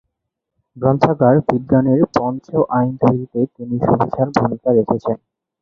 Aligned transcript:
গ্রন্থাগার 0.77 1.35
বিজ্ঞানের 1.47 2.01
পঞ্চ 2.15 2.45
আইন 2.77 2.91
তৈরীতে 3.01 3.39
তিনি 3.55 3.75
সুবিশাল 3.85 4.29
ভূমিকা 4.37 4.69
রেখেছিলেন। 4.71 5.19